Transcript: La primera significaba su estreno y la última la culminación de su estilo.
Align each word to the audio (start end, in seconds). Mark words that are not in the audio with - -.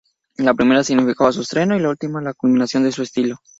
La 0.37 0.55
primera 0.55 0.83
significaba 0.83 1.31
su 1.31 1.41
estreno 1.41 1.75
y 1.77 1.79
la 1.79 1.89
última 1.91 2.19
la 2.23 2.33
culminación 2.33 2.81
de 2.81 2.91
su 2.91 3.03
estilo. 3.03 3.37